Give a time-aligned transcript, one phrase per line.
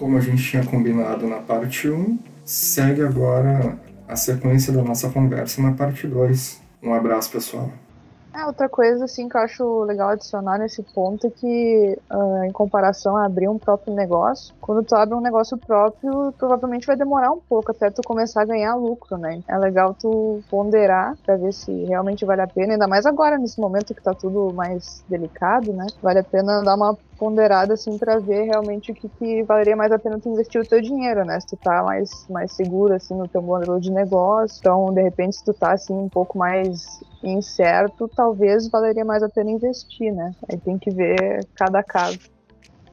[0.00, 3.78] como a gente tinha combinado na parte 1, segue agora
[4.08, 6.58] a sequência da nossa conversa na parte 2.
[6.82, 7.68] Um abraço, pessoal.
[8.32, 12.52] É, outra coisa assim que eu acho legal adicionar nesse ponto é que, uh, em
[12.52, 17.32] comparação a abrir um próprio negócio, quando tu abre um negócio próprio, provavelmente vai demorar
[17.32, 19.42] um pouco até tu começar a ganhar lucro, né?
[19.48, 23.60] É legal tu ponderar para ver se realmente vale a pena, ainda mais agora nesse
[23.60, 25.86] momento que tá tudo mais delicado, né?
[26.00, 29.92] Vale a pena dar uma ponderada assim para ver realmente o que, que, valeria mais
[29.92, 31.38] a pena tu investir o teu dinheiro, né?
[31.38, 35.36] Se tu tá mais, mais seguro assim no teu modelo de negócio, então de repente
[35.36, 36.82] se tu tá assim um pouco mais
[37.22, 40.34] incerto, talvez valeria mais a pena investir, né?
[40.50, 42.18] Aí tem que ver cada caso.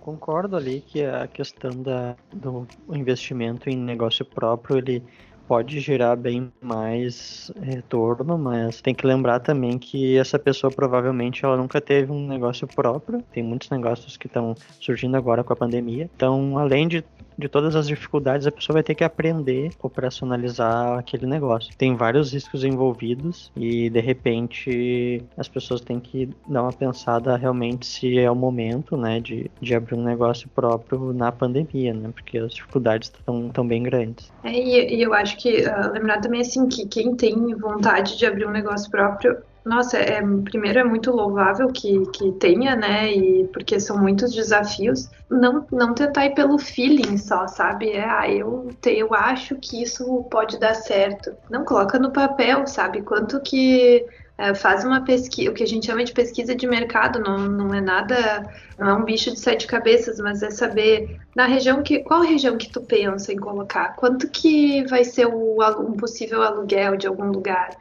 [0.02, 5.04] Concordo ali que a questão da, do investimento em negócio próprio, ele
[5.48, 11.56] pode gerar bem mais retorno, mas tem que lembrar também que essa pessoa provavelmente ela
[11.56, 13.24] nunca teve um negócio próprio.
[13.32, 16.10] Tem muitos negócios que estão surgindo agora com a pandemia.
[16.16, 17.04] Então, além de
[17.38, 21.76] de todas as dificuldades, a pessoa vai ter que aprender a operacionalizar aquele negócio.
[21.78, 27.86] Tem vários riscos envolvidos e de repente as pessoas têm que dar uma pensada realmente
[27.86, 32.38] se é o momento, né, de, de abrir um negócio próprio na pandemia, né, porque
[32.38, 34.32] as dificuldades estão tão bem grandes.
[34.44, 38.26] É, e, e eu acho que uh, lembrar também assim que quem tem vontade de
[38.26, 43.12] abrir um negócio próprio nossa, é, primeiro é muito louvável que, que tenha, né?
[43.12, 45.10] E porque são muitos desafios.
[45.30, 47.92] Não, não tentar ir pelo feeling só, sabe?
[47.92, 51.36] É, ah, eu, te, eu acho que isso pode dar certo.
[51.50, 53.02] Não coloca no papel, sabe?
[53.02, 54.06] Quanto que
[54.38, 57.74] é, faz uma pesquisa, o que a gente chama de pesquisa de mercado, não, não
[57.74, 62.00] é nada, não é um bicho de sete cabeças, mas é saber na região que,
[62.00, 66.96] qual região que tu pensa em colocar, quanto que vai ser o, um possível aluguel
[66.96, 67.72] de algum lugar,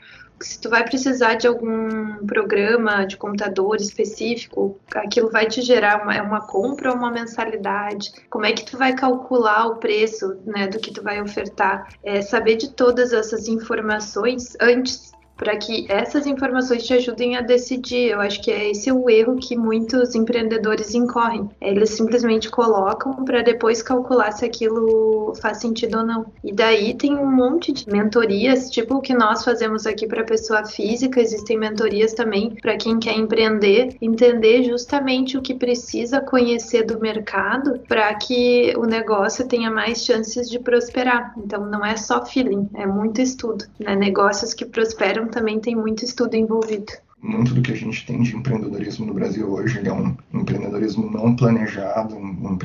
[0.40, 6.14] se tu vai precisar de algum programa de computador específico, aquilo vai te gerar uma,
[6.14, 8.12] é uma compra ou uma mensalidade?
[8.28, 11.88] Como é que tu vai calcular o preço né, do que tu vai ofertar?
[12.02, 18.10] É saber de todas essas informações antes para que essas informações te ajudem a decidir.
[18.10, 21.48] Eu acho que é esse o erro que muitos empreendedores incorrem.
[21.60, 26.26] Eles simplesmente colocam para depois calcular se aquilo faz sentido ou não.
[26.42, 30.64] E daí tem um monte de mentorias, tipo o que nós fazemos aqui para pessoa
[30.64, 36.98] física, existem mentorias também para quem quer empreender, entender justamente o que precisa conhecer do
[37.00, 41.34] mercado para que o negócio tenha mais chances de prosperar.
[41.36, 43.64] Então não é só feeling, é muito estudo.
[43.78, 43.94] Né?
[43.94, 46.92] Negócios que prosperam também tem muito estudo envolvido.
[47.22, 51.34] Muito do que a gente tem de empreendedorismo no Brasil hoje é um empreendedorismo não
[51.34, 52.58] planejado, um,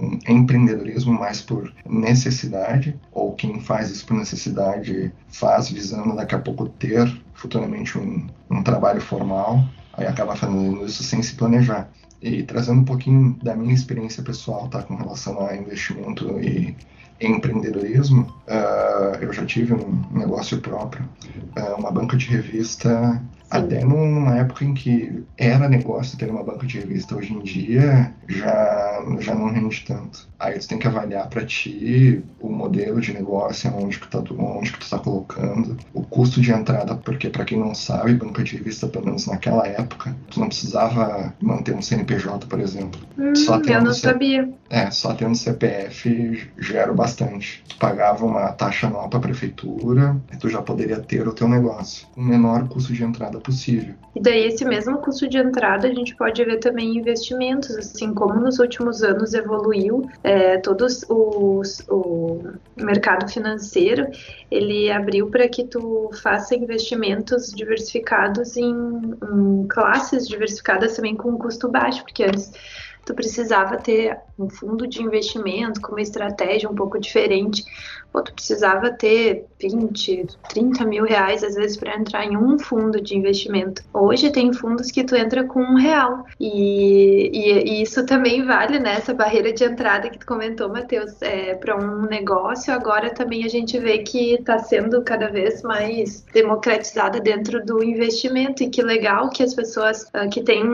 [0.00, 6.38] um empreendedorismo mais por necessidade, ou quem faz isso por necessidade faz visando daqui a
[6.38, 11.90] pouco ter futuramente um, um trabalho formal, aí acaba fazendo isso sem se planejar.
[12.22, 16.74] E trazendo um pouquinho da minha experiência pessoal, tá, com relação a investimento e
[17.20, 21.04] empreendedorismo, uh, eu já tive um negócio próprio,
[21.56, 26.66] uh, uma banca de revista até numa época em que era negócio ter uma banca
[26.66, 30.28] de revista, hoje em dia já, já não rende tanto.
[30.38, 34.72] Aí tu tem que avaliar para ti o modelo de negócio, onde que, tá, onde
[34.72, 38.56] que tu tá colocando, o custo de entrada, porque para quem não sabe, banca de
[38.56, 43.00] revista, pelo menos naquela época, tu não precisava manter um CNPJ, por exemplo.
[43.18, 44.48] Hum, só eu não sabia.
[44.68, 47.64] É, só tendo CPF gera bastante.
[47.68, 51.48] Tu pagava uma taxa nova para a prefeitura e tu já poderia ter o teu
[51.48, 52.06] negócio.
[52.16, 53.94] O menor custo de entrada possível.
[54.14, 58.34] E daí esse mesmo custo de entrada a gente pode ver também investimentos, assim como
[58.34, 62.42] nos últimos anos evoluiu é, todos os o
[62.76, 64.08] mercado financeiro
[64.50, 71.68] ele abriu para que tu faça investimentos diversificados em, em classes diversificadas também com custo
[71.68, 72.52] baixo, porque antes
[73.06, 77.64] tu precisava ter um fundo de investimento com uma estratégia um pouco diferente
[78.16, 82.98] Pô, tu precisava ter 20, 30 mil reais, às vezes, para entrar em um fundo
[82.98, 83.82] de investimento.
[83.92, 86.24] Hoje tem fundos que tu entra com um real.
[86.40, 88.94] E, e, e isso também vale, né?
[88.94, 92.72] Essa barreira de entrada que tu comentou, Matheus, é, para um negócio.
[92.72, 98.62] Agora também a gente vê que está sendo cada vez mais democratizada dentro do investimento.
[98.62, 100.64] E que legal que as pessoas uh, que têm,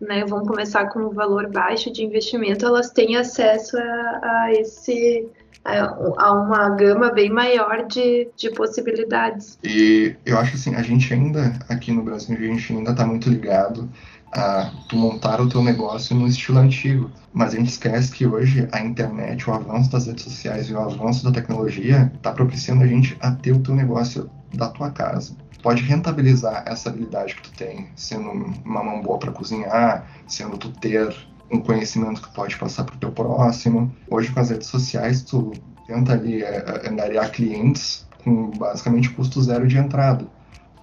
[0.00, 5.28] né, vão começar com um valor baixo de investimento, elas têm acesso a, a esse
[5.64, 9.58] a uma gama bem maior de, de possibilidades.
[9.62, 13.28] E eu acho assim, a gente ainda, aqui no Brasil, a gente ainda está muito
[13.28, 13.88] ligado
[14.32, 17.10] a montar o teu negócio no estilo antigo.
[17.32, 20.80] Mas a gente esquece que hoje a internet, o avanço das redes sociais e o
[20.80, 25.34] avanço da tecnologia está propiciando a gente a ter o teu negócio da tua casa.
[25.62, 28.30] Pode rentabilizar essa habilidade que tu tem, sendo
[28.64, 31.14] uma mão boa para cozinhar, sendo tu ter
[31.50, 33.92] um conhecimento que pode passar para o teu próximo.
[34.08, 35.52] Hoje, com as redes sociais, tu
[35.86, 40.24] tenta ali é, é, angariar clientes com basicamente custo zero de entrada.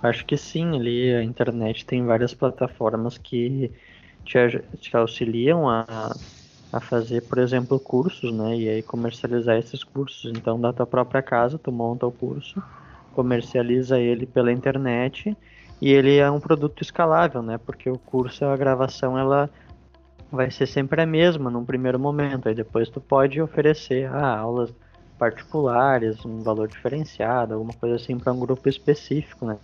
[0.03, 3.71] Acho que sim, ali a internet tem várias plataformas que
[4.25, 4.37] te,
[4.79, 6.15] te auxiliam a,
[6.71, 8.57] a fazer, por exemplo, cursos, né?
[8.57, 10.31] E aí comercializar esses cursos.
[10.35, 12.61] Então, da tua própria casa, tu monta o curso,
[13.15, 15.35] comercializa ele pela internet
[15.81, 17.57] e ele é um produto escalável, né?
[17.57, 19.49] Porque o curso, a gravação, ela
[20.31, 22.47] vai ser sempre a mesma num primeiro momento.
[22.47, 24.73] Aí depois tu pode oferecer ah, aulas
[25.17, 29.57] particulares, um valor diferenciado, alguma coisa assim para um grupo específico, né?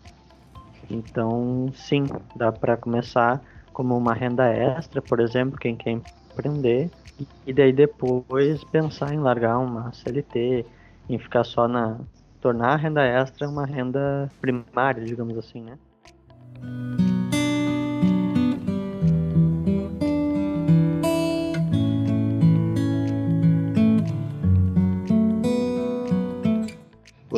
[0.90, 2.06] Então, sim,
[2.36, 6.90] dá para começar como uma renda extra, por exemplo, quem quer empreender,
[7.46, 10.66] e daí depois pensar em largar uma CLT,
[11.10, 12.00] em ficar só na
[12.42, 15.78] tornar a renda extra uma renda primária, digamos assim, né?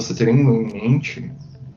[0.05, 1.31] Você teria em mente,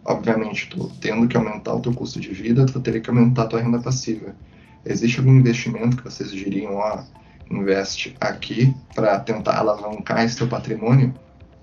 [0.04, 3.46] obviamente, tu tendo que aumentar o teu custo de vida, tu teria que aumentar a
[3.46, 4.36] tua renda passiva.
[4.84, 7.02] Existe algum investimento que vocês diriam, ó,
[7.50, 11.14] investe aqui para tentar alavancar esse teu patrimônio?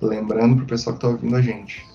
[0.01, 1.85] Lembrando para o pessoal que está ouvindo a gente,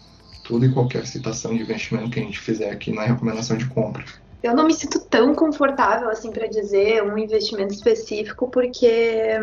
[0.45, 3.67] tudo e qualquer citação de investimento que a gente fizer aqui não é recomendação de
[3.67, 4.05] compra.
[4.41, 9.37] Eu não me sinto tão confortável assim para dizer um investimento específico, porque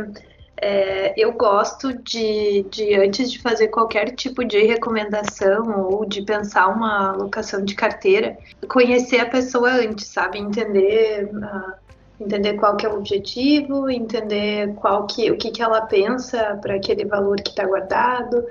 [0.62, 6.68] é, eu gosto de, de, antes de fazer qualquer tipo de recomendação ou de pensar
[6.68, 8.38] uma alocação de carteira,
[8.68, 10.40] conhecer a pessoa antes, sabe?
[10.40, 11.30] Entender.
[11.34, 11.88] Uh,
[12.20, 16.74] entender qual que é o objetivo, entender qual que, o que, que ela pensa para
[16.74, 18.44] aquele valor que está guardado,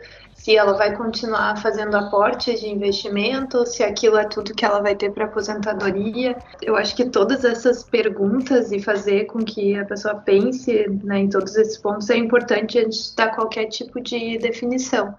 [0.47, 4.95] se ela vai continuar fazendo aportes de investimento, se aquilo é tudo que ela vai
[4.95, 6.39] ter para aposentadoria.
[6.63, 11.29] Eu acho que todas essas perguntas e fazer com que a pessoa pense né, em
[11.29, 15.17] todos esses pontos é importante antes de dar qualquer tipo de definição.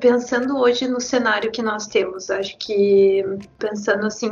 [0.00, 3.22] Pensando hoje no cenário que nós temos, acho que
[3.58, 4.30] pensando assim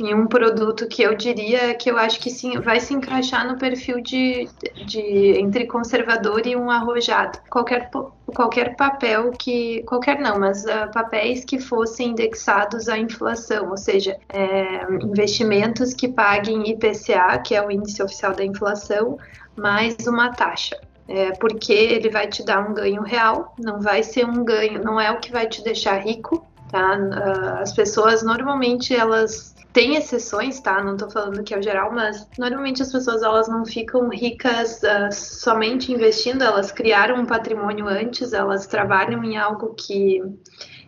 [0.00, 3.58] em um produto que eu diria que eu acho que sim, vai se encaixar no
[3.58, 4.48] perfil de,
[4.86, 7.38] de entre conservador e um arrojado.
[7.50, 7.90] Qualquer,
[8.34, 9.82] qualquer papel que.
[9.82, 16.08] Qualquer não, mas uh, papéis que fossem indexados à inflação, ou seja, é, investimentos que
[16.08, 19.18] paguem IPCA, que é o índice oficial da inflação,
[19.56, 20.80] mais uma taxa.
[21.08, 25.00] É, porque ele vai te dar um ganho real, não vai ser um ganho, não
[25.00, 26.96] é o que vai te deixar rico, Tá?
[26.96, 30.82] Uh, as pessoas normalmente elas tem exceções, tá?
[30.82, 34.80] Não tô falando que é o geral, mas normalmente as pessoas elas não ficam ricas
[34.82, 40.22] uh, somente investindo, elas criaram um patrimônio antes, elas trabalham em algo que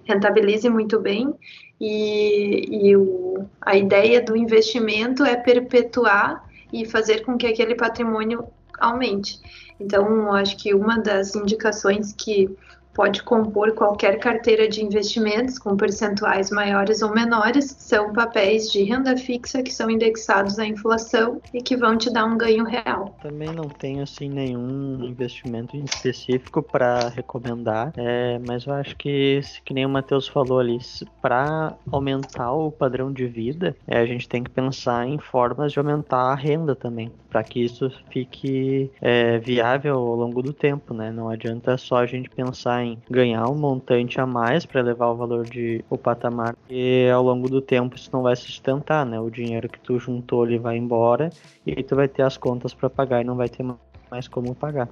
[0.04, 1.34] rentabilize muito bem
[1.80, 8.46] e, e o, a ideia do investimento é perpetuar e fazer com que aquele patrimônio
[8.78, 9.40] aumente.
[9.78, 12.48] Então, acho que uma das indicações que
[12.94, 19.16] pode compor qualquer carteira de investimentos com percentuais maiores ou menores, são papéis de renda
[19.16, 23.16] fixa que são indexados à inflação e que vão te dar um ganho real.
[23.22, 29.74] Também não tenho assim nenhum investimento específico para recomendar, é, mas eu acho que, que
[29.74, 30.78] nem o Matheus falou ali,
[31.20, 35.78] para aumentar o padrão de vida, é, a gente tem que pensar em formas de
[35.78, 41.10] aumentar a renda também, para que isso fique é, viável ao longo do tempo, né?
[41.10, 45.16] Não adianta só a gente pensar em ganhar um montante a mais para levar o
[45.16, 49.20] valor de o patamar e ao longo do tempo isso não vai sustentar, né?
[49.20, 51.30] O dinheiro que tu juntou ele vai embora
[51.66, 53.64] e tu vai ter as contas para pagar e não vai ter
[54.10, 54.88] mais como pagar.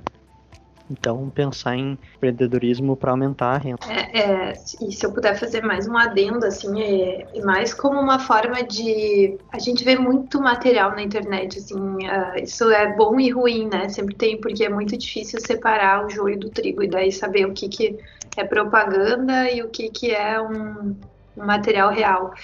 [0.91, 3.79] Então, pensar em empreendedorismo para aumentar a renda.
[3.89, 8.01] É, é, e se eu puder fazer mais um adendo, assim, é, é, mais como
[8.01, 9.39] uma forma de.
[9.53, 13.89] A gente vê muito material na internet, assim, uh, isso é bom e ruim, né?
[13.89, 17.53] Sempre tem, porque é muito difícil separar o joio do trigo e daí saber o
[17.53, 17.99] que, que
[18.37, 20.97] é propaganda e o que, que é um,
[21.37, 22.35] um material real.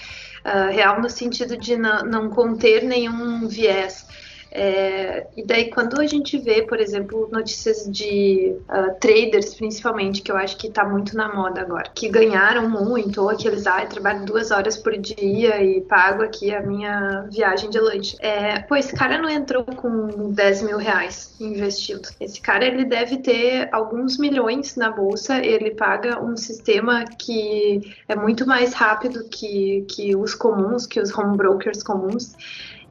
[0.45, 4.05] Uh, real no sentido de não, não conter nenhum viés.
[4.51, 10.31] É, e daí, quando a gente vê, por exemplo, notícias de uh, traders, principalmente, que
[10.31, 14.25] eu acho que está muito na moda agora, que ganharam muito, ou aqueles, ah, trabalho
[14.25, 18.15] duas horas por dia e pago aqui a minha viagem de lanche.
[18.19, 22.09] É, pô, esse cara não entrou com 10 mil reais investido.
[22.19, 28.15] Esse cara, ele deve ter alguns milhões na bolsa, ele paga um sistema que é
[28.15, 32.35] muito mais rápido que, que os comuns, que os home brokers comuns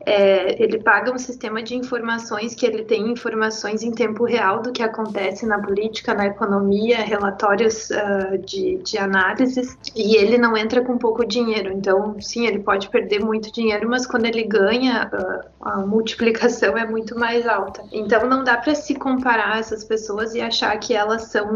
[0.06, 4.70] é, ele paga um sistema de informações que ele tem informações em tempo real do
[4.70, 10.80] que acontece na política, na economia, relatórios uh, de, de análises, e ele não entra
[10.80, 11.72] com pouco dinheiro.
[11.72, 16.86] Então, sim, ele pode perder muito dinheiro, mas quando ele ganha uh, a multiplicação é
[16.86, 17.82] muito mais alta.
[17.90, 21.48] Então não dá para se comparar essas pessoas e achar que elas são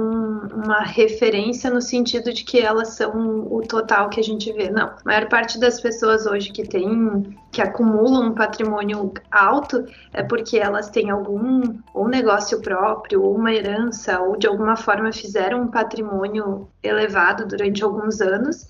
[0.53, 4.69] uma referência no sentido de que elas são o total que a gente vê.
[4.69, 4.89] Não.
[4.89, 10.57] A maior parte das pessoas hoje que tem que acumulam um patrimônio alto é porque
[10.57, 15.69] elas têm algum ou negócio próprio, ou uma herança, ou de alguma forma fizeram um
[15.69, 18.67] patrimônio elevado durante alguns anos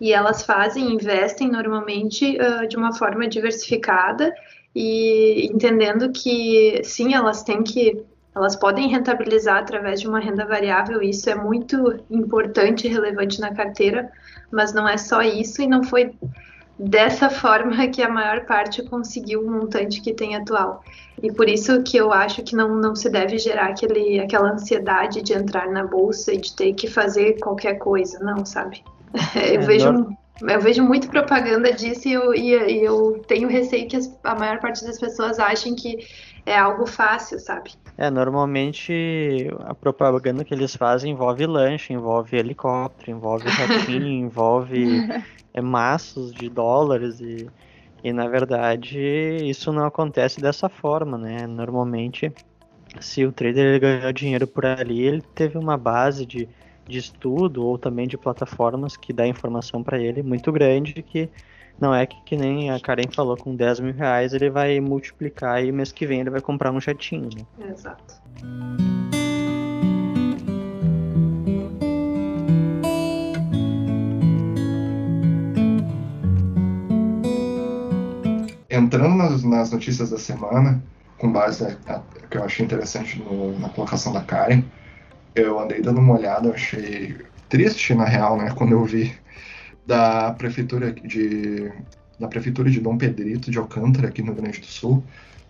[0.00, 4.34] e elas fazem, investem normalmente uh, de uma forma diversificada
[4.74, 8.04] e entendendo que sim, elas têm que
[8.34, 13.54] elas podem rentabilizar através de uma renda variável, isso é muito importante e relevante na
[13.54, 14.10] carteira,
[14.50, 16.12] mas não é só isso e não foi
[16.78, 20.82] dessa forma que a maior parte conseguiu o montante que tem atual.
[21.22, 25.22] E por isso que eu acho que não, não se deve gerar aquele, aquela ansiedade
[25.22, 28.82] de entrar na bolsa e de ter que fazer qualquer coisa, não, sabe?
[29.34, 33.86] Eu é, vejo eu vejo muito propaganda disso e eu, e, e eu tenho receio
[33.86, 36.04] que as, a maior parte das pessoas achem que
[36.44, 37.70] é algo fácil, sabe?
[37.96, 45.06] É, normalmente a propaganda que eles fazem envolve lanche, envolve helicóptero, envolve ratinho, envolve
[45.54, 47.48] é, maços de dólares e,
[48.02, 48.98] e na verdade
[49.48, 51.46] isso não acontece dessa forma, né?
[51.46, 52.30] Normalmente
[53.00, 56.48] se o trader ganhou dinheiro por ali, ele teve uma base de
[56.86, 61.28] de estudo ou também de plataformas que dá informação para ele muito grande que
[61.80, 65.64] não é que, que, nem a Karen falou, com 10 mil reais ele vai multiplicar
[65.64, 67.28] e mês que vem ele vai comprar um jatinho.
[67.36, 67.68] Né?
[67.68, 68.14] Exato.
[78.94, 80.80] Entrando nas, nas notícias da semana,
[81.18, 84.62] com base na, que eu achei interessante no, na colocação da Karen,
[85.34, 87.16] eu andei dando uma olhada, achei
[87.48, 89.12] triste na real, né, quando eu vi
[89.84, 91.72] da prefeitura de
[92.20, 95.04] da prefeitura de Dom Pedrito de Alcântara aqui no Rio Grande do Sul,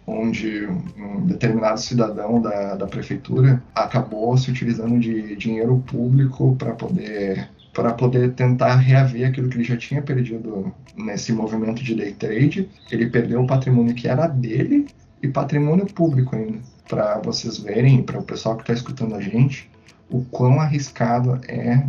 [0.06, 7.50] onde um determinado cidadão da, da prefeitura acabou se utilizando de dinheiro público para poder
[7.74, 12.70] para poder tentar reaver aquilo que ele já tinha perdido nesse movimento de day trade.
[12.90, 14.86] Ele perdeu o patrimônio que era dele
[15.20, 16.60] e patrimônio público ainda.
[16.88, 19.68] Para vocês verem, para o pessoal que está escutando a gente,
[20.08, 21.84] o quão arriscado é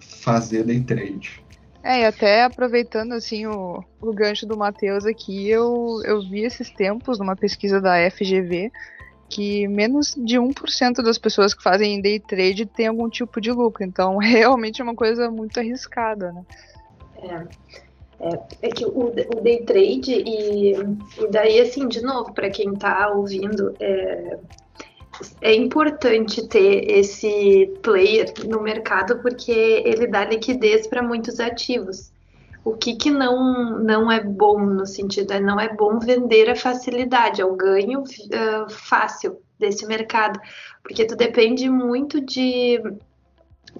[0.00, 1.40] fazer day trade.
[1.84, 6.68] É, e até aproveitando assim o, o gancho do Matheus aqui, eu, eu vi esses
[6.70, 8.72] tempos numa pesquisa da FGV
[9.28, 13.84] que menos de 1% das pessoas que fazem day trade tem algum tipo de lucro.
[13.84, 16.42] Então, realmente é uma coisa muito arriscada, né?
[17.22, 17.78] É.
[18.20, 22.72] É, é que o, o day trade, e, e daí, assim, de novo, para quem
[22.72, 24.38] está ouvindo, é,
[25.40, 32.10] é importante ter esse player no mercado porque ele dá liquidez para muitos ativos.
[32.64, 36.56] O que, que não, não é bom no sentido é não é bom vender a
[36.56, 40.40] facilidade, é o ganho uh, fácil desse mercado,
[40.82, 42.80] porque tu depende muito de,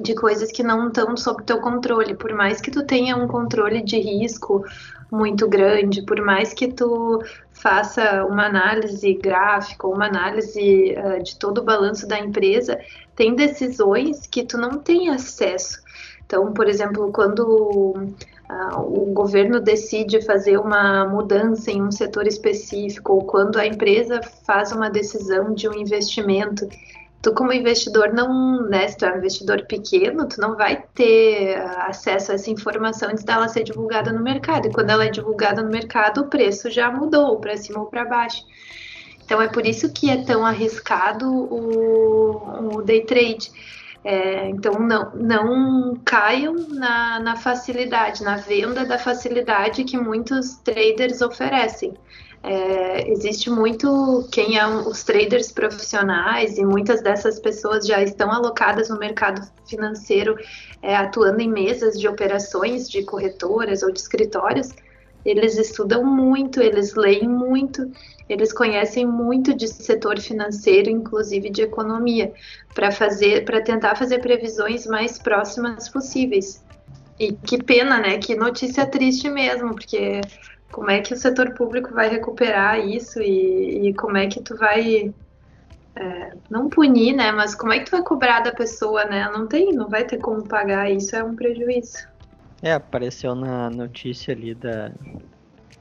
[0.00, 2.14] de coisas que não estão sob teu controle.
[2.14, 4.64] Por mais que tu tenha um controle de risco
[5.11, 11.58] muito grande, por mais que tu faça uma análise gráfica, uma análise uh, de todo
[11.58, 12.78] o balanço da empresa,
[13.16, 15.82] tem decisões que tu não tem acesso.
[16.25, 17.94] Então, por exemplo, quando
[18.50, 24.20] uh, o governo decide fazer uma mudança em um setor específico, ou quando a empresa
[24.44, 26.68] faz uma decisão de um investimento
[27.20, 31.56] tu como investidor não, né, se tu é um investidor pequeno, tu não vai ter
[31.78, 34.68] acesso a essa informação antes dela ser divulgada no mercado.
[34.68, 38.04] E quando ela é divulgada no mercado, o preço já mudou para cima ou para
[38.04, 38.44] baixo.
[39.24, 43.50] Então é por isso que é tão arriscado o, o day trade.
[44.10, 51.20] É, então não, não caiam na, na facilidade, na venda da facilidade que muitos traders
[51.20, 51.92] oferecem.
[52.42, 58.32] É, existe muito quem é um, os traders profissionais e muitas dessas pessoas já estão
[58.32, 60.38] alocadas no mercado financeiro,
[60.80, 64.70] é, atuando em mesas de operações de corretoras ou de escritórios.
[65.28, 67.90] Eles estudam muito, eles leem muito,
[68.28, 72.32] eles conhecem muito de setor financeiro, inclusive de economia,
[72.75, 76.64] para fazer, para tentar fazer previsões mais próximas possíveis.
[77.18, 78.18] E que pena, né?
[78.18, 80.20] Que notícia triste mesmo, porque
[80.70, 84.56] como é que o setor público vai recuperar isso e, e como é que tu
[84.56, 85.12] vai
[85.97, 87.32] é, não punir, né?
[87.32, 89.28] Mas como é que tu vai cobrar da pessoa, né?
[89.30, 91.99] Não tem, não vai ter como pagar, isso é um prejuízo.
[92.62, 94.92] É, apareceu na notícia ali da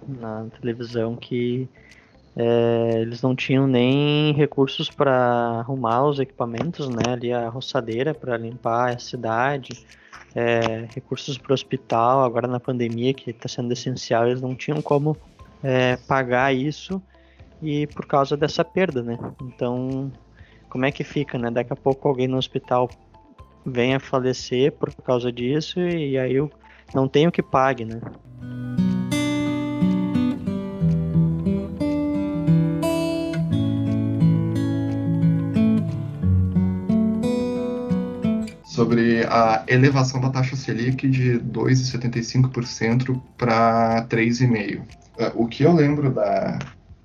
[0.08, 1.68] na televisão que
[2.36, 5.14] é, eles não tinham nem recursos para
[5.60, 7.04] arrumar os equipamentos, né?
[7.14, 9.86] Ali a roçadeira para limpar a cidade
[10.36, 14.82] é, recursos para o hospital, agora na pandemia, que está sendo essencial, eles não tinham
[14.84, 15.18] como
[15.64, 17.02] é, pagar isso.
[17.62, 19.18] e por causa dessa perda, né?
[19.42, 20.12] Então,
[20.70, 21.50] como é que fica, né?
[21.50, 22.88] Daqui a pouco alguém no hospital
[23.66, 26.52] vem a falecer por causa disso e aí eu
[26.94, 28.00] não tenho que pague, né?
[38.78, 44.84] sobre a elevação da taxa Selic de 2,75% para 3,5%.
[45.18, 46.60] É, o que eu lembro da,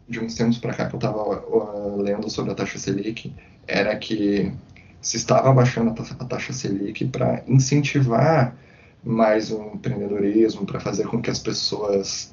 [0.06, 3.34] de uns tempos para cá que eu estava uh, lendo sobre a taxa Selic
[3.66, 4.52] era que
[5.00, 8.54] se estava abaixando a taxa Selic para incentivar
[9.02, 12.32] mais o empreendedorismo, para fazer com que as pessoas,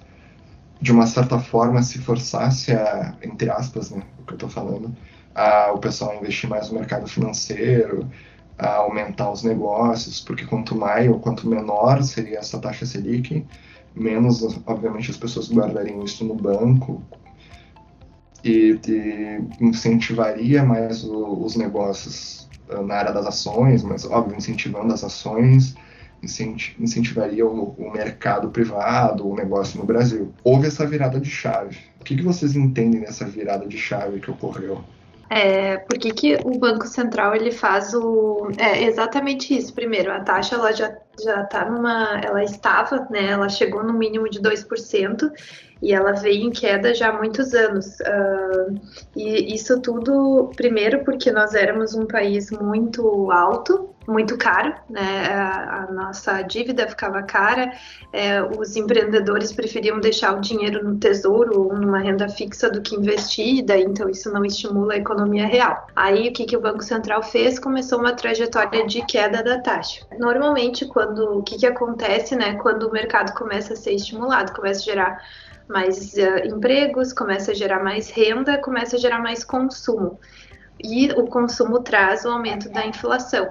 [0.82, 4.96] de uma certa forma, se forçasse a, entre aspas, né, o que eu estou falando,
[5.34, 8.08] a, o pessoal investir mais no mercado financeiro,
[8.58, 13.46] a aumentar os negócios, porque quanto mais ou quanto menor seria essa taxa Selic,
[13.96, 17.02] menos, obviamente, as pessoas guardariam isso no banco
[18.44, 24.94] e, e incentivaria mais o, os negócios ah, na área das ações, mas, óbvio, incentivando
[24.94, 25.76] as ações,
[26.22, 30.34] incentivaria o, o, mercado privado, o negócio no Brasil.
[30.44, 31.78] Houve essa virada de chave.
[32.00, 34.84] O que, que vocês entendem dessa virada de chave que ocorreu?
[35.30, 39.72] É, por que, que o Banco Central ele faz o é exatamente isso.
[39.74, 40.92] Primeiro, a taxa ela já
[41.24, 43.32] já está numa, ela estava, né?
[43.32, 45.32] Ela chegou no mínimo de 2%
[45.82, 48.00] e ela veio em queda já há muitos anos.
[48.00, 48.80] Uh,
[49.16, 55.28] e isso tudo, primeiro, porque nós éramos um país muito alto, muito caro, né?
[55.28, 57.72] A, nossa dívida ficava cara,
[58.12, 62.96] é, os empreendedores preferiam deixar o dinheiro no tesouro ou numa renda fixa do que
[62.96, 65.88] investir, daí então isso não estimula a economia real.
[65.96, 67.60] Aí o que, que o Banco Central fez?
[67.60, 70.06] Começou uma trajetória de queda da taxa.
[70.18, 72.56] Normalmente, quando o que, que acontece, né?
[72.56, 75.22] Quando o mercado começa a ser estimulado, começa a gerar
[75.68, 80.20] mais uh, empregos, começa a gerar mais renda, começa a gerar mais consumo.
[80.84, 83.50] E o consumo traz o aumento da inflação.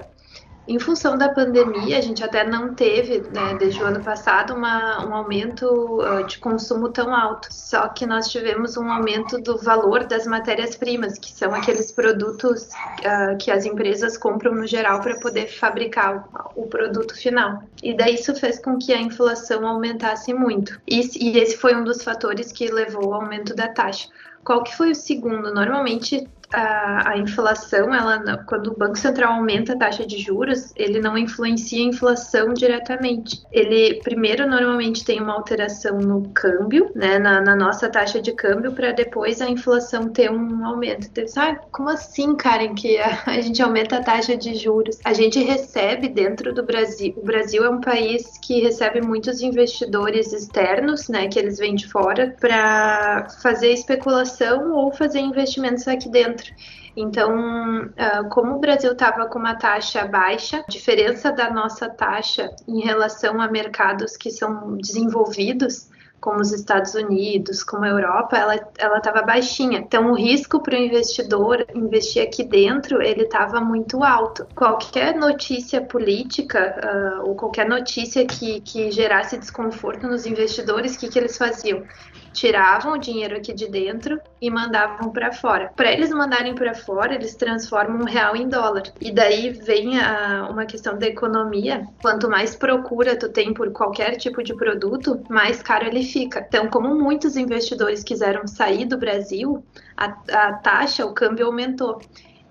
[0.68, 5.02] Em função da pandemia, a gente até não teve, né, desde o ano passado, uma,
[5.02, 7.48] um aumento uh, de consumo tão alto.
[7.50, 13.38] Só que nós tivemos um aumento do valor das matérias-primas, que são aqueles produtos uh,
[13.38, 17.62] que as empresas compram no geral para poder fabricar o, o, produto final.
[17.82, 20.78] E daí isso fez com que a inflação aumentasse muito.
[20.86, 24.10] E, e esse foi um dos fatores que levou ao aumento da taxa.
[24.44, 25.52] Qual que foi o segundo?
[25.54, 30.98] Normalmente a, a, inflação, ela, quando o Banco Central aumenta a taxa de juros, ele
[31.00, 33.42] não influencia a inflação diretamente.
[33.52, 38.72] Ele, primeiro, normalmente tem uma alteração no câmbio, né, na, na nossa taxa de câmbio,
[38.72, 41.08] para depois a inflação ter um aumento.
[41.10, 44.98] Então, ah, como assim, Karen, que a, a, gente aumenta a taxa de juros?
[45.04, 47.14] A gente recebe dentro do Brasil.
[47.16, 51.86] O Brasil é um país que recebe muitos investidores externos, né, que eles vêm de
[51.86, 56.54] fora, para fazer especulação ou fazer investimentos aqui dentro dentro.
[56.96, 62.50] Então, ah, como o Brasil estava com uma taxa baixa, a diferença da nossa taxa
[62.66, 65.88] em relação a mercados que são desenvolvidos,
[66.20, 69.78] como os Estados Unidos, como a Europa, ela estava baixinha.
[69.78, 74.44] Então, o risco para o investidor investir aqui dentro, ele estava muito alto.
[74.52, 81.08] Qualquer notícia política uh, ou qualquer notícia que, que gerasse desconforto nos investidores, o que,
[81.08, 81.84] que eles faziam?
[82.32, 85.72] Tiravam o dinheiro aqui de dentro e mandavam para fora.
[85.74, 88.84] Para eles mandarem para fora, eles transformam real em dólar.
[89.00, 91.86] E daí vem a, uma questão da economia.
[92.00, 96.44] Quanto mais procura tu tem por qualquer tipo de produto, mais caro ele fica.
[96.46, 99.64] Então, como muitos investidores quiseram sair do Brasil,
[99.96, 102.00] a, a taxa, o câmbio aumentou.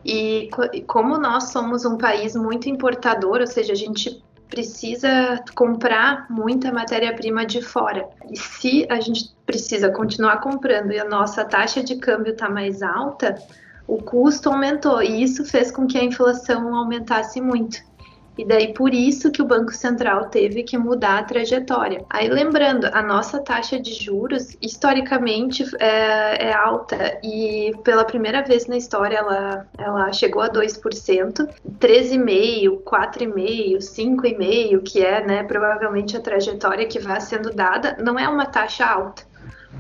[0.06, 0.50] E
[0.86, 7.46] como nós somos um país muito importador, ou seja, a gente precisa comprar muita matéria-prima
[7.46, 8.08] de fora.
[8.30, 12.82] E se a gente precisa continuar comprando e a nossa taxa de câmbio está mais
[12.82, 13.36] alta,
[13.88, 17.80] o custo aumentou e isso fez com que a inflação aumentasse muito.
[18.38, 22.06] E daí por isso que o Banco Central teve que mudar a trajetória.
[22.10, 27.20] Aí lembrando, a nossa taxa de juros historicamente é, é alta.
[27.24, 31.48] E pela primeira vez na história ela, ela chegou a 2%,
[31.80, 38.28] 13,5%, 4,5%, 5,5%, que é né, provavelmente a trajetória que vai sendo dada, não é
[38.28, 39.24] uma taxa alta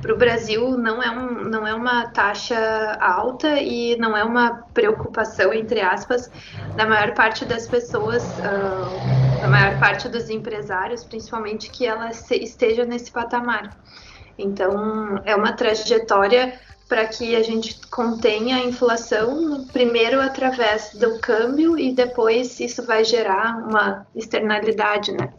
[0.01, 4.63] para o Brasil não é, um, não é uma taxa alta e não é uma
[4.73, 6.29] preocupação, entre aspas,
[6.75, 12.85] da maior parte das pessoas, uh, da maior parte dos empresários, principalmente, que ela esteja
[12.85, 13.75] nesse patamar.
[14.37, 21.77] Então, é uma trajetória para que a gente contenha a inflação, primeiro através do câmbio
[21.77, 25.33] e depois isso vai gerar uma externalidade, né?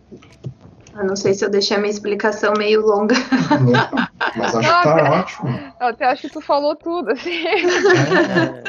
[0.94, 3.14] Eu não sei se eu deixei a minha explicação meio longa.
[3.14, 5.48] Não, mas acho que tá ótimo.
[5.80, 7.46] Eu até acho que tu falou tudo, assim.
[7.46, 8.62] É,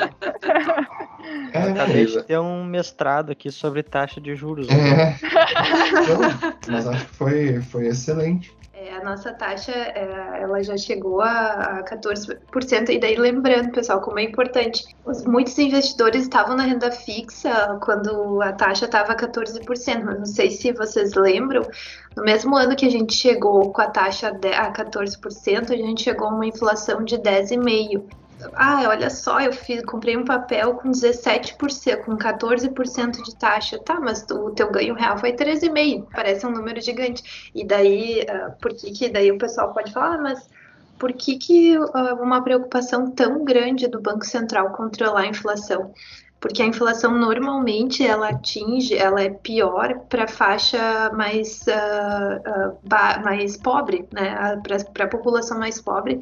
[1.53, 4.67] é, Acabei mas- de ter um mestrado aqui sobre taxa de juros.
[4.69, 5.15] é.
[6.03, 6.19] Então,
[6.69, 8.53] mas acho que foi, foi excelente.
[8.91, 12.89] A nossa taxa, é, ela já chegou a, a 14%.
[12.89, 18.41] E daí, lembrando, pessoal, como é importante, os, muitos investidores estavam na renda fixa quando
[18.41, 20.03] a taxa estava 14%.
[20.03, 21.61] Mas não sei se vocês lembram,
[22.15, 26.27] no mesmo ano que a gente chegou com a taxa a 14%, a gente chegou
[26.27, 28.03] a uma inflação de 10,5%.
[28.53, 33.77] Ah, olha só, eu fiz, comprei um papel com 17%, com 14% de taxa.
[33.79, 36.07] Tá, mas o teu ganho real foi 13,5%.
[36.11, 37.51] Parece um número gigante.
[37.53, 40.49] E daí, ah, por que que daí o pessoal pode falar, ah, mas
[40.97, 45.93] por que que ah, uma preocupação tão grande do Banco Central controlar a inflação?
[46.39, 53.19] Porque a inflação normalmente ela atinge, ela é pior para a faixa mais, ah, ba-
[53.23, 54.55] mais pobre, né?
[54.93, 56.19] Para a população mais pobre,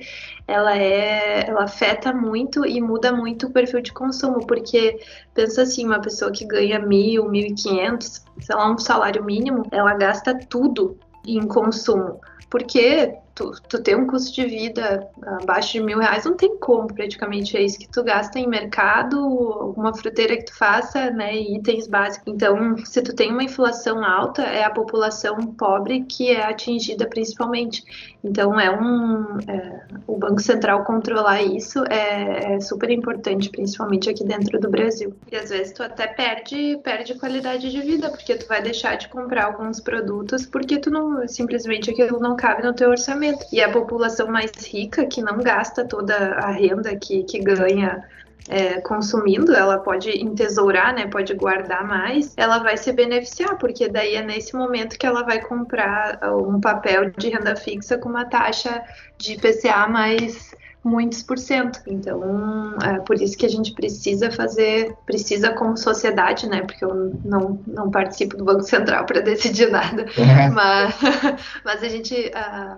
[0.47, 4.99] ela é, ela afeta muito e muda muito o perfil de consumo, porque
[5.33, 9.63] pensa assim, uma pessoa que ganha mil, mil e quinhentos, sei lá, um salário mínimo,
[9.71, 15.07] ela gasta tudo em consumo, porque tu, tu tem um custo de vida
[15.41, 19.17] abaixo de mil reais, não tem como praticamente, é isso que tu gasta em mercado,
[19.17, 22.33] alguma fruteira que tu faça, né, e itens básicos.
[22.33, 27.83] Então, se tu tem uma inflação alta, é a população pobre que é atingida principalmente.
[28.23, 34.23] Então, é um, é, o Banco Central controlar isso é, é super importante, principalmente aqui
[34.23, 35.13] dentro do Brasil.
[35.31, 39.07] E às vezes tu até perde, perde qualidade de vida, porque tu vai deixar de
[39.07, 43.26] comprar alguns produtos porque tu não, simplesmente aquilo não cabe no teu orçamento.
[43.51, 48.03] E a população mais rica, que não gasta toda a renda que, que ganha
[48.49, 54.15] é, consumindo, ela pode entesourar, né, pode guardar mais, ela vai se beneficiar, porque daí
[54.15, 58.81] é nesse momento que ela vai comprar um papel de renda fixa com uma taxa
[59.17, 60.55] de IPCA mais
[60.87, 61.81] muitos por cento.
[61.85, 66.61] Então, é por isso que a gente precisa fazer, precisa como sociedade, né?
[66.61, 70.95] Porque eu não, não participo do Banco Central para decidir nada, É, mas,
[71.65, 72.77] mas a gente ah,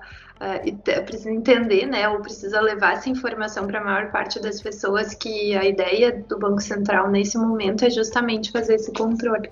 [0.63, 2.07] ente- precisa entender, né?
[2.09, 6.39] Ou precisa levar essa informação para a maior parte das pessoas que a ideia do
[6.39, 9.49] Banco Central nesse momento é justamente fazer esse controle.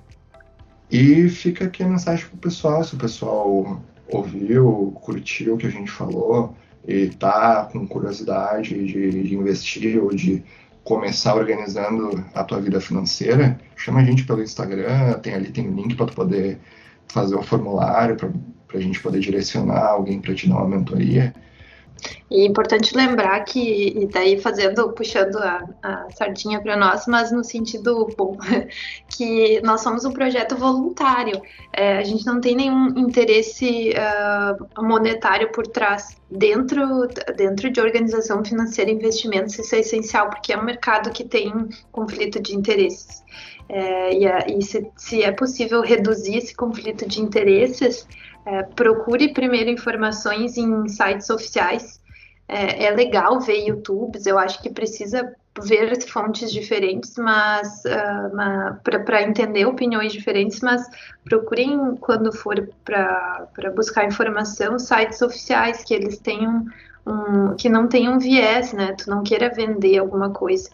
[0.89, 5.71] E fica aqui a mensagem pro pessoal, se o pessoal ouviu, curtiu o que a
[5.71, 6.55] gente falou
[6.87, 10.41] e tá com curiosidade de, de investir ou de
[10.85, 15.75] começar organizando a tua vida financeira, chama a gente pelo Instagram, tem ali tem o
[15.75, 16.57] link para tu poder
[17.09, 18.29] fazer o formulário para
[18.73, 21.33] a gente poder direcionar alguém para te dar uma mentoria.
[22.29, 27.31] E é importante lembrar que, e daí fazendo, puxando a, a sardinha para nós, mas
[27.31, 28.37] no sentido bom,
[29.15, 31.41] que nós somos um projeto voluntário.
[31.71, 36.17] É, a gente não tem nenhum interesse ah, monetário por trás.
[36.29, 41.23] Dentro, dentro de organização financeira e investimentos, isso é essencial, porque é um mercado que
[41.23, 41.53] tem
[41.89, 43.23] conflito de interesses.
[43.69, 48.05] É, e e se, se é possível reduzir esse conflito de interesses,
[48.47, 52.01] é, procure primeiro informações em sites oficiais.
[52.47, 57.83] É, é legal ver YouTubes, eu acho que precisa ver fontes diferentes, mas
[59.03, 60.87] para entender opiniões diferentes, mas
[61.25, 66.63] procurem quando for para buscar informação sites oficiais que eles tenham
[67.05, 68.93] um, que não tenham viés, né?
[68.93, 70.69] Tu não queira vender alguma coisa.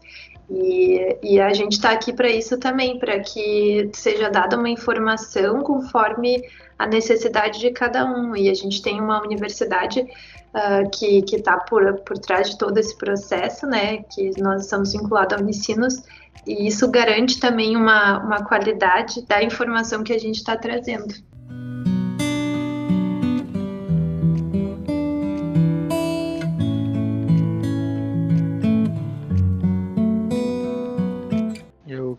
[0.53, 5.63] E, e a gente está aqui para isso também, para que seja dada uma informação
[5.63, 6.43] conforme
[6.77, 8.35] a necessidade de cada um.
[8.35, 10.05] E a gente tem uma universidade
[10.53, 14.03] ah, que está por, por trás de todo esse processo, né?
[14.03, 16.03] Que nós estamos vinculados ao Unicinos,
[16.45, 21.15] e isso garante também uma, uma qualidade da informação que a gente está trazendo.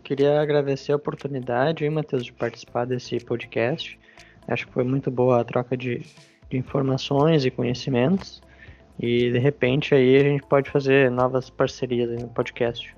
[0.05, 3.99] Queria agradecer a oportunidade, hein, Matheus, de participar desse podcast.
[4.47, 6.05] Acho que foi muito boa a troca de,
[6.47, 8.41] de informações e conhecimentos.
[8.99, 12.95] E de repente aí a gente pode fazer novas parcerias no podcast.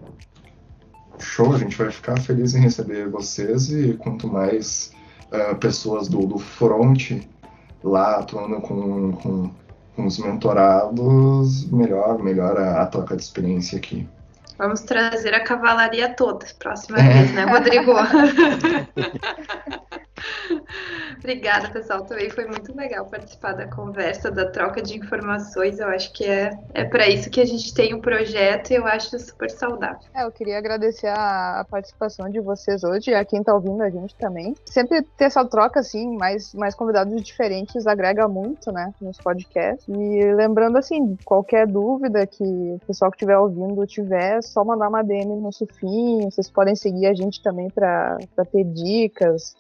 [1.18, 4.92] Show, a gente vai ficar feliz em receber vocês e quanto mais
[5.32, 7.12] ah, pessoas do, do front
[7.84, 9.50] lá atuando com, com,
[9.96, 14.08] com os mentorados, melhor, melhor a, a troca de experiência aqui.
[14.58, 17.14] Vamos trazer a cavalaria toda, próxima É.
[17.14, 17.94] vez, né, Rodrigo?
[21.18, 22.04] Obrigada, pessoal.
[22.06, 25.80] Também foi muito legal participar da conversa, da troca de informações.
[25.80, 28.76] Eu acho que é, é para isso que a gente tem o um projeto e
[28.76, 30.00] eu acho super saudável.
[30.14, 33.90] É, eu queria agradecer a, a participação de vocês hoje a quem está ouvindo a
[33.90, 34.56] gente também.
[34.66, 39.88] Sempre ter essa troca, assim, mais, mais convidados diferentes agrega muito, né, nos podcasts.
[39.88, 44.90] E lembrando, assim, qualquer dúvida que o pessoal que estiver ouvindo tiver, é só mandar
[44.90, 46.30] uma DM no Sufim.
[46.30, 48.18] Vocês podem seguir a gente também para
[48.52, 49.56] ter dicas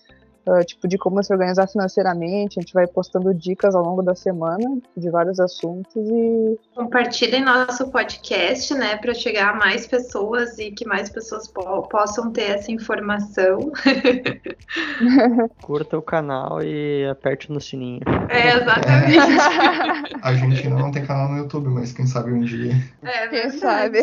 [0.47, 2.59] uh, tipo, de como se organizar financeiramente.
[2.59, 6.59] A gente vai postando dicas ao longo da semana de vários assuntos e.
[6.75, 12.31] Compartilhem nosso podcast, né, para chegar a mais pessoas e que mais pessoas po possam
[12.31, 13.71] ter essa informação.
[15.61, 18.01] Curta o canal e aperte no sininho.
[18.29, 20.17] É, exatamente.
[20.21, 22.73] a gente ainda não tem canal no YouTube, mas quem sabe um dia.
[23.03, 23.99] É, quem sabe.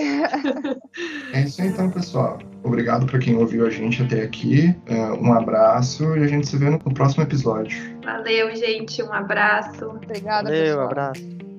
[1.32, 2.38] É isso aí, então, pessoal.
[2.64, 4.74] Obrigado para quem ouviu a gente até aqui.
[4.86, 7.78] É, um abraço e a gente se vê no próximo episódio.
[8.02, 9.02] Valeu, gente.
[9.02, 9.84] Um abraço.
[9.84, 10.86] Obrigada, Valeu, pessoal.
[10.86, 11.53] abraço.